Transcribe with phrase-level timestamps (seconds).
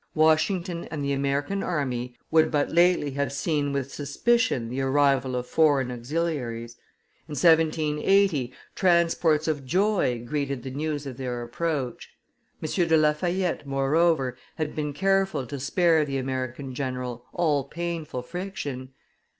[0.15, 5.45] Washington and the American army would but lately have seen with suspicion the arrival of
[5.45, 6.75] foreign auxiliaries;
[7.27, 12.09] in 1780, transports of joy greeted the news of their approach.
[12.63, 12.87] M.
[12.87, 18.93] de La Fayette, moreover, had been careful to spare the American general all painful friction.